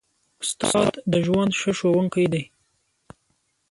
[0.43, 2.43] استاد د ژوند ښه ښوونکی دی.